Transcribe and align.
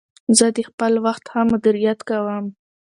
زه 0.37 0.45
د 0.55 0.59
خپل 0.69 0.93
وخت 1.05 1.23
ښه 1.31 1.41
مدیریت 1.51 1.99
کوم. 2.09 2.45